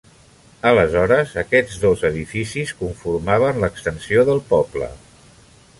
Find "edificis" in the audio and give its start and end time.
2.09-2.73